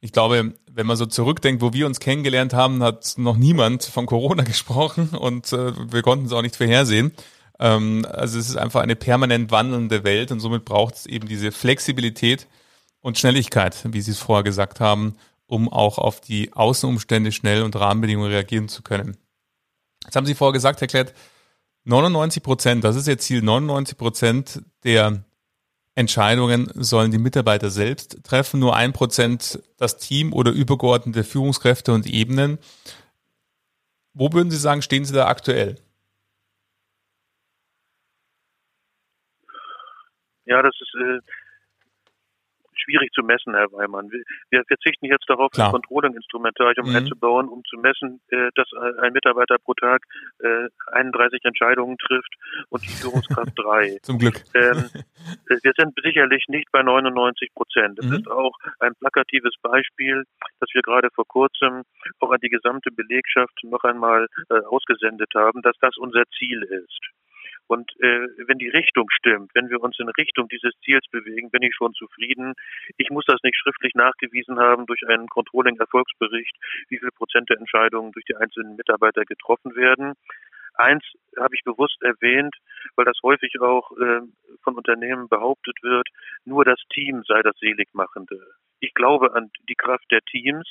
[0.00, 4.06] ich glaube, wenn man so zurückdenkt, wo wir uns kennengelernt haben, hat noch niemand von
[4.06, 7.12] Corona gesprochen und äh, wir konnten es auch nicht vorhersehen.
[7.58, 11.52] Ähm, also es ist einfach eine permanent wandelnde Welt und somit braucht es eben diese
[11.52, 12.48] Flexibilität,
[13.02, 17.76] und Schnelligkeit, wie Sie es vorher gesagt haben, um auch auf die Außenumstände schnell und
[17.76, 19.18] Rahmenbedingungen reagieren zu können.
[20.04, 21.12] Jetzt haben Sie vorher gesagt, Herr Klett,
[21.84, 25.24] 99 Prozent, das ist Ihr Ziel, 99 Prozent der
[25.94, 32.06] Entscheidungen sollen die Mitarbeiter selbst treffen, nur ein Prozent das Team oder übergeordnete Führungskräfte und
[32.06, 32.58] Ebenen.
[34.14, 35.76] Wo würden Sie sagen, stehen Sie da aktuell?
[40.44, 41.18] Ja, das ist äh,
[42.92, 44.10] schwierig zu messen, Herr Weimann.
[44.10, 45.68] Wir, verzichten jetzt darauf, Klar.
[45.68, 46.96] ein Controlling-Instrumentarium mhm.
[46.96, 48.68] einzubauen, um zu messen, äh, dass
[49.00, 50.02] ein Mitarbeiter pro Tag
[50.40, 52.34] äh, 31 Entscheidungen trifft
[52.68, 53.98] und die Führungskraft drei.
[54.02, 54.42] Zum Glück.
[54.54, 54.90] Ähm,
[55.48, 57.98] äh, wir sind sicherlich nicht bei 99 Prozent.
[57.98, 58.14] Das mhm.
[58.14, 60.24] ist auch ein plakatives Beispiel,
[60.60, 61.82] das wir gerade vor kurzem
[62.20, 67.00] auch an die gesamte Belegschaft noch einmal äh, ausgesendet haben, dass das unser Ziel ist.
[67.72, 71.62] Und äh, wenn die Richtung stimmt, wenn wir uns in Richtung dieses Ziels bewegen, bin
[71.62, 72.52] ich schon zufrieden.
[72.98, 76.54] Ich muss das nicht schriftlich nachgewiesen haben durch einen Controlling-Erfolgsbericht,
[76.90, 80.12] wie viel Prozent der Entscheidungen durch die einzelnen Mitarbeiter getroffen werden.
[80.74, 81.02] Eins
[81.38, 82.54] habe ich bewusst erwähnt,
[82.96, 84.20] weil das häufig auch äh,
[84.62, 86.08] von Unternehmen behauptet wird,
[86.44, 88.38] nur das Team sei das Seligmachende.
[88.80, 90.68] Ich glaube an die Kraft der Teams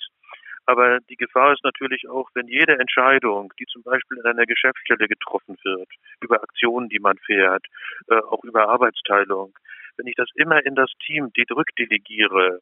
[0.66, 5.08] aber die Gefahr ist natürlich auch, wenn jede Entscheidung, die zum Beispiel in einer Geschäftsstelle
[5.08, 5.90] getroffen wird,
[6.22, 7.66] über Aktionen, die man fährt,
[8.08, 9.54] äh, auch über Arbeitsteilung,
[9.98, 12.60] wenn ich das immer in das Team rückdelegiere,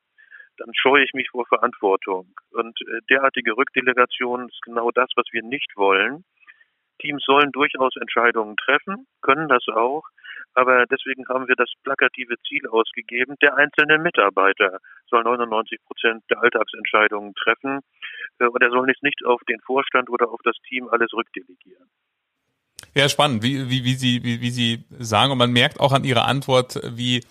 [0.58, 2.28] dann scheue ich mich vor Verantwortung.
[2.52, 6.24] Und äh, derartige Rückdelegation ist genau das, was wir nicht wollen.
[7.00, 10.04] Teams sollen durchaus Entscheidungen treffen, können das auch,
[10.54, 16.42] aber deswegen haben wir das plakative Ziel ausgegeben, der einzelne Mitarbeiter soll 99 Prozent der
[16.42, 17.80] Alltagsentscheidungen treffen
[18.40, 21.90] äh, und er soll nicht, nicht auf den Vorstand oder auf das Team alles rückdelegieren.
[22.96, 25.32] Ja, spannend, wie, wie, wie, Sie, wie, wie Sie sagen.
[25.32, 27.22] Und man merkt auch an Ihrer Antwort, wie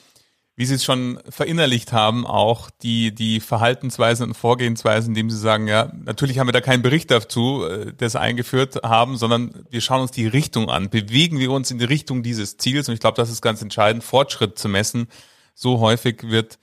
[0.59, 5.69] wie Sie es schon verinnerlicht haben, auch die, die Verhaltensweisen und Vorgehensweisen, indem Sie sagen,
[5.69, 10.01] ja, natürlich haben wir da keinen Bericht dazu, äh, das eingeführt haben, sondern wir schauen
[10.01, 10.91] uns die Richtung an.
[10.91, 12.89] Bewegen wir uns in die Richtung dieses Ziels?
[12.89, 15.07] Und ich glaube, das ist ganz entscheidend, Fortschritt zu messen.
[15.55, 16.59] So häufig wird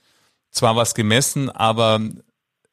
[0.50, 1.98] zwar was gemessen, aber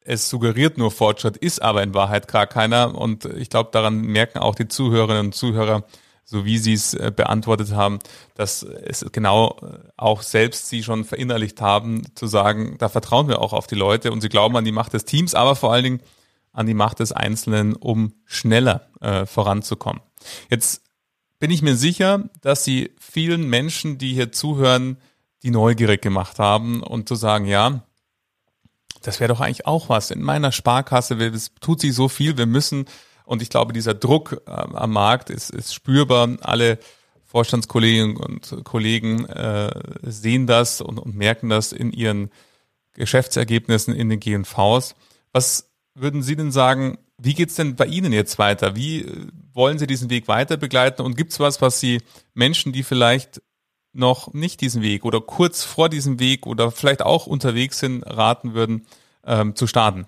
[0.00, 2.94] es suggeriert nur Fortschritt, ist aber in Wahrheit gar keiner.
[2.94, 5.84] Und ich glaube, daran merken auch die Zuhörerinnen und Zuhörer,
[6.24, 7.98] so wie Sie es äh, beantwortet haben,
[8.34, 13.40] dass es genau äh, auch selbst Sie schon verinnerlicht haben, zu sagen, da vertrauen wir
[13.40, 15.84] auch auf die Leute und Sie glauben an die Macht des Teams, aber vor allen
[15.84, 16.00] Dingen
[16.52, 20.00] an die Macht des Einzelnen, um schneller äh, voranzukommen.
[20.48, 20.82] Jetzt
[21.38, 24.96] bin ich mir sicher, dass Sie vielen Menschen, die hier zuhören,
[25.42, 27.82] die neugierig gemacht haben und zu sagen, ja,
[29.02, 30.10] das wäre doch eigentlich auch was.
[30.10, 31.18] In meiner Sparkasse,
[31.60, 32.86] tut sich so viel, wir müssen
[33.24, 36.36] und ich glaube, dieser Druck äh, am Markt ist, ist spürbar.
[36.40, 36.78] Alle
[37.24, 39.70] Vorstandskolleginnen und Kollegen äh,
[40.02, 42.30] sehen das und, und merken das in ihren
[42.92, 44.94] Geschäftsergebnissen in den GNVs.
[45.32, 48.76] Was würden Sie denn sagen, wie geht's denn bei Ihnen jetzt weiter?
[48.76, 51.02] Wie äh, wollen Sie diesen Weg weiter begleiten?
[51.02, 52.02] Und gibt's was, was Sie
[52.34, 53.42] Menschen, die vielleicht
[53.92, 58.54] noch nicht diesen Weg oder kurz vor diesem Weg oder vielleicht auch unterwegs sind, raten
[58.54, 58.86] würden,
[59.24, 60.06] ähm, zu starten?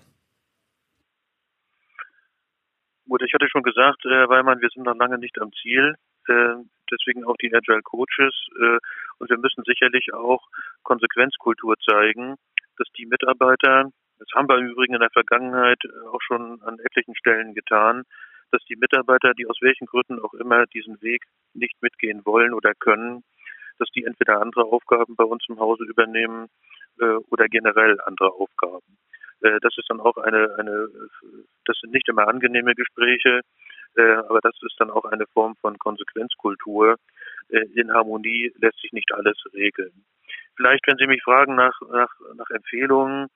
[3.07, 5.95] Gut, ich hatte schon gesagt, äh, Weimann, wir sind noch lange nicht am Ziel.
[6.27, 6.55] Äh,
[6.91, 8.35] deswegen auch die Agile Coaches.
[8.59, 8.79] Äh,
[9.19, 10.45] und wir müssen sicherlich auch
[10.83, 12.35] Konsequenzkultur zeigen,
[12.77, 13.89] dass die Mitarbeiter,
[14.19, 15.79] das haben wir im Übrigen in der Vergangenheit
[16.11, 18.03] auch schon an etlichen Stellen getan,
[18.51, 22.73] dass die Mitarbeiter, die aus welchen Gründen auch immer diesen Weg nicht mitgehen wollen oder
[22.73, 23.23] können,
[23.79, 26.47] dass die entweder andere Aufgaben bei uns im Hause übernehmen
[26.99, 28.97] äh, oder generell andere Aufgaben.
[29.41, 30.87] Äh, das ist dann auch eine, eine,
[31.65, 33.41] das sind nicht immer angenehme Gespräche,
[33.95, 36.95] äh, aber das ist dann auch eine Form von Konsequenzkultur.
[37.49, 40.05] Äh, in Harmonie lässt sich nicht alles regeln.
[40.55, 43.27] Vielleicht, wenn Sie mich fragen nach, nach, nach Empfehlungen,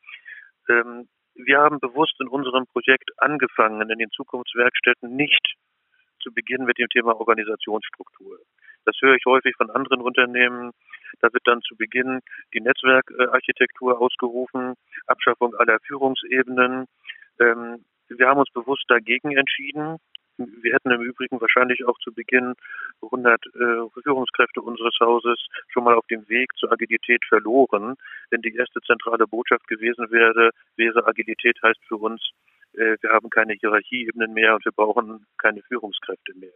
[0.70, 5.56] ähm, wir haben bewusst in unserem Projekt angefangen, in den Zukunftswerkstätten nicht
[6.22, 8.40] zu beginnen mit dem Thema Organisationsstruktur.
[8.86, 10.72] Das höre ich häufig von anderen Unternehmen.
[11.20, 12.22] Da wird dann zu Beginn
[12.54, 14.76] die Netzwerkarchitektur ausgerufen,
[15.08, 16.86] Abschaffung aller Führungsebenen.
[17.40, 19.98] Ähm, wir haben uns bewusst dagegen entschieden.
[20.38, 22.56] Wir hätten im Übrigen wahrscheinlich auch zu Beginn
[23.02, 25.40] 100 äh, Führungskräfte unseres Hauses
[25.70, 27.96] schon mal auf dem Weg zur Agilität verloren.
[28.30, 32.32] Wenn die erste zentrale Botschaft gewesen wäre, wäre Agilität heißt für uns,
[32.74, 36.54] äh, wir haben keine Hierarchieebenen mehr und wir brauchen keine Führungskräfte mehr.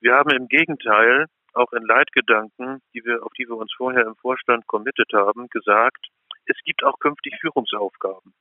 [0.00, 4.16] Wir haben im Gegenteil auch in Leitgedanken, die wir, auf die wir uns vorher im
[4.16, 6.06] Vorstand committed haben, gesagt,
[6.46, 8.32] es gibt auch künftig Führungsaufgaben.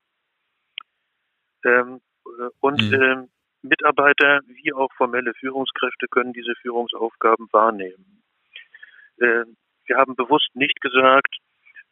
[1.66, 3.02] Ähm, äh, und mhm.
[3.02, 3.30] ähm,
[3.64, 8.24] Mitarbeiter wie auch formelle Führungskräfte können diese Führungsaufgaben wahrnehmen.
[9.18, 9.46] Äh,
[9.86, 11.38] wir haben bewusst nicht gesagt,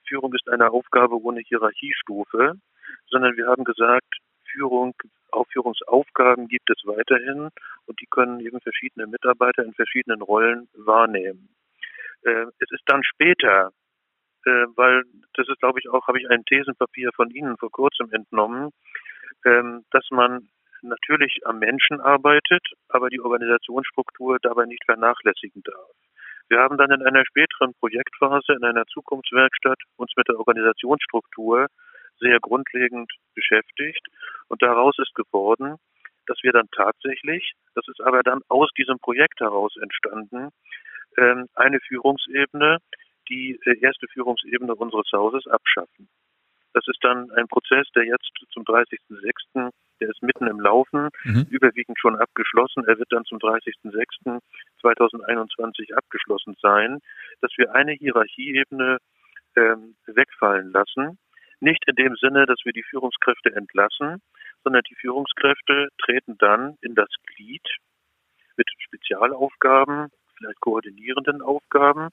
[0.08, 2.54] Führung ist eine Aufgabe ohne Hierarchiestufe,
[3.08, 4.20] sondern wir haben gesagt,
[4.52, 4.94] Führung,
[5.36, 7.50] Aufführungsaufgaben gibt es weiterhin
[7.86, 11.50] und die können eben verschiedene Mitarbeiter in verschiedenen Rollen wahrnehmen.
[12.24, 13.72] Äh, es ist dann später,
[14.46, 18.12] äh, weil das ist, glaube ich, auch, habe ich ein Thesenpapier von Ihnen vor kurzem
[18.12, 18.72] entnommen,
[19.46, 20.50] ähm, dass man
[20.82, 25.92] natürlich am Menschen arbeitet, aber die Organisationsstruktur dabei nicht vernachlässigen darf.
[26.48, 31.68] Wir haben dann in einer späteren Projektphase, in einer Zukunftswerkstatt, uns mit der Organisationsstruktur
[32.20, 34.06] sehr grundlegend beschäftigt.
[34.48, 35.78] Und daraus ist geworden,
[36.28, 40.50] dass wir dann tatsächlich, das ist aber dann aus diesem Projekt heraus entstanden,
[41.18, 42.78] ähm, eine Führungsebene,
[43.30, 46.08] die äh, erste Führungsebene unseres Hauses abschaffen.
[46.74, 51.48] Das ist dann ein Prozess, der jetzt zum 30.06., der ist mitten im Laufen, mhm.
[51.50, 52.84] überwiegend schon abgeschlossen.
[52.86, 57.00] Er wird dann zum 30.06.2021 abgeschlossen sein,
[57.40, 58.98] dass wir eine Hierarchieebene
[59.56, 61.18] ähm, wegfallen lassen
[61.66, 64.22] nicht in dem Sinne, dass wir die Führungskräfte entlassen,
[64.64, 67.68] sondern die Führungskräfte treten dann in das Glied
[68.56, 72.10] mit Spezialaufgaben, vielleicht koordinierenden Aufgaben.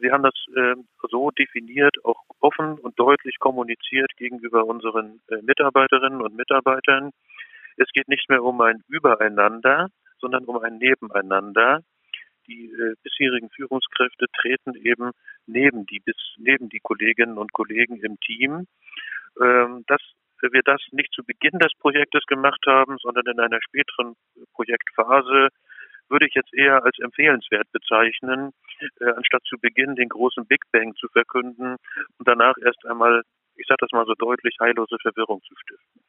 [0.00, 0.76] Wir haben das äh,
[1.10, 7.10] so definiert, auch offen und deutlich kommuniziert gegenüber unseren äh, Mitarbeiterinnen und Mitarbeitern.
[7.76, 9.88] Es geht nicht mehr um ein Übereinander,
[10.20, 11.80] sondern um ein Nebeneinander
[12.46, 15.10] die äh, bisherigen Führungskräfte treten eben
[15.46, 18.66] neben die bis neben die Kolleginnen und Kollegen im Team.
[19.40, 20.00] Ähm, dass
[20.40, 24.14] wir das nicht zu Beginn des Projektes gemacht haben, sondern in einer späteren
[24.52, 25.48] Projektphase,
[26.08, 28.52] würde ich jetzt eher als empfehlenswert bezeichnen,
[29.00, 31.76] äh, anstatt zu Beginn den großen Big Bang zu verkünden
[32.18, 33.22] und danach erst einmal,
[33.56, 36.02] ich sage das mal so deutlich, heillose Verwirrung zu stiften.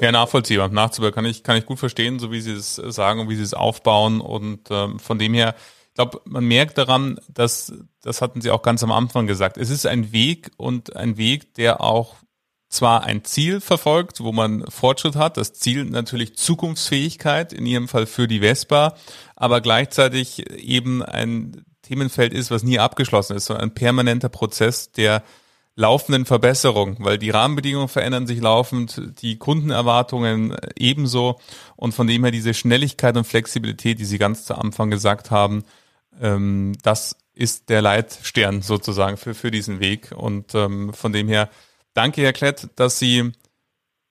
[0.00, 0.68] Ja, nachvollziehbar.
[0.68, 3.42] Nachzubar kann ich, kann ich gut verstehen, so wie Sie es sagen und wie Sie
[3.42, 4.20] es aufbauen.
[4.20, 5.54] Und ähm, von dem her,
[5.88, 9.70] ich glaube, man merkt daran, dass, das hatten Sie auch ganz am Anfang gesagt, es
[9.70, 12.16] ist ein Weg und ein Weg, der auch
[12.68, 18.06] zwar ein Ziel verfolgt, wo man Fortschritt hat, das Ziel natürlich Zukunftsfähigkeit, in Ihrem Fall
[18.06, 18.94] für die Vespa,
[19.34, 25.24] aber gleichzeitig eben ein Themenfeld ist, was nie abgeschlossen ist, sondern ein permanenter Prozess, der
[25.80, 31.40] laufenden Verbesserung, weil die Rahmenbedingungen verändern sich laufend, die Kundenerwartungen ebenso.
[31.74, 35.64] Und von dem her diese Schnelligkeit und Flexibilität, die Sie ganz zu Anfang gesagt haben,
[36.20, 40.12] ähm, das ist der Leitstern sozusagen für, für diesen Weg.
[40.14, 41.48] Und ähm, von dem her
[41.94, 43.32] danke, Herr Klett, dass Sie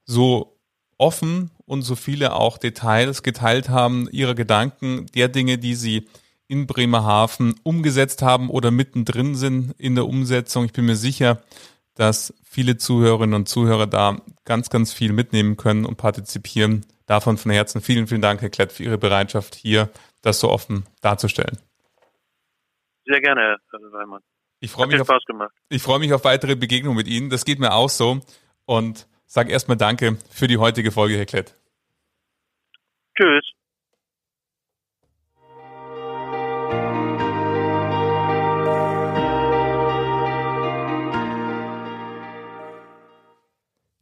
[0.06, 0.58] so
[0.98, 6.08] offen und so viele auch Details geteilt haben, Ihre Gedanken, der Dinge, die Sie
[6.50, 10.66] in Bremerhaven umgesetzt haben oder mittendrin sind in der Umsetzung.
[10.66, 11.42] Ich bin mir sicher,
[11.94, 16.86] dass viele Zuhörerinnen und Zuhörer da ganz, ganz viel mitnehmen können und partizipieren.
[17.06, 19.90] Davon von Herzen vielen, vielen Dank, Herr Klett, für Ihre Bereitschaft hier,
[20.22, 21.60] das so offen darzustellen.
[23.06, 24.22] Sehr gerne, Herr Weimann.
[24.60, 25.10] Ich freue mich, auf,
[25.70, 27.30] ich freue mich auf weitere Begegnungen mit Ihnen.
[27.30, 28.22] Das geht mir auch so.
[28.66, 31.56] Und sage erstmal Danke für die heutige Folge, Herr Klett.
[33.16, 33.59] Tschüss.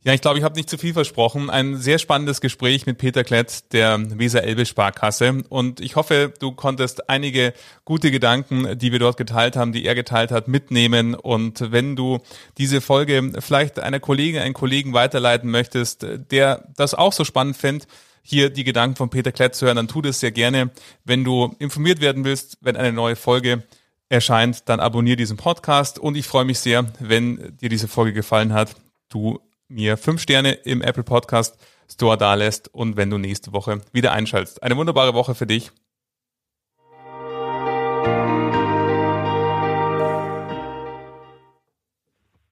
[0.08, 1.50] Ja, ich glaube, ich habe nicht zu viel versprochen.
[1.50, 5.43] Ein sehr spannendes Gespräch mit Peter Klett der Weser-Elbe-Sparkasse.
[5.50, 9.96] Und ich hoffe, du konntest einige gute Gedanken, die wir dort geteilt haben, die er
[9.96, 11.13] geteilt hat, mitnehmen.
[11.13, 12.20] Und wenn du
[12.58, 17.89] diese Folge vielleicht einer Kollegin, einen Kollegen weiterleiten möchtest, der das auch so spannend findet,
[18.22, 20.72] hier die Gedanken von Peter Klett zu hören, dann tu das sehr gerne.
[21.04, 23.63] Wenn du informiert werden willst, wenn eine neue Folge
[24.08, 28.54] erscheint, dann abonniere diesen Podcast und ich freue mich sehr, wenn dir diese Folge gefallen
[28.54, 28.74] hat,
[29.10, 31.58] du mir fünf Sterne im Apple Podcast
[31.90, 34.62] Store dalässt und wenn du nächste Woche wieder einschaltest.
[34.62, 35.72] Eine wunderbare Woche für dich.